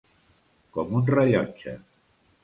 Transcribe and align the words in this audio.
Com 0.77 0.95
un 0.99 1.05
rellotge. 1.15 1.75